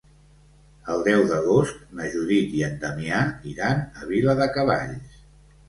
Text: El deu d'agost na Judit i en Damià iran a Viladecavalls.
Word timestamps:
El 0.93 1.03
deu 1.07 1.21
d'agost 1.31 1.83
na 1.99 2.09
Judit 2.15 2.57
i 2.61 2.65
en 2.69 2.75
Damià 2.87 3.21
iran 3.55 3.87
a 3.87 4.11
Viladecavalls. 4.15 5.25